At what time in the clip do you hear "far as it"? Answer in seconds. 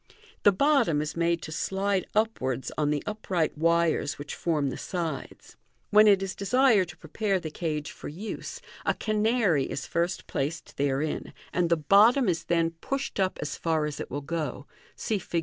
13.55-14.09